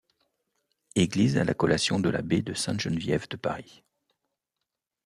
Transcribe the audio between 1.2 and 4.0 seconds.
à la collation de l'abbé de Sainte-Geneviève de Paris.